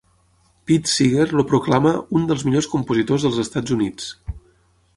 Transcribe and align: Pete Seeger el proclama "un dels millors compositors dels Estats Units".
Pete 0.69 0.89
Seeger 0.91 1.25
el 1.25 1.43
proclama 1.51 1.91
"un 2.19 2.25
dels 2.31 2.47
millors 2.47 2.69
compositors 2.73 3.27
dels 3.27 3.39
Estats 3.45 3.77
Units". 3.77 4.09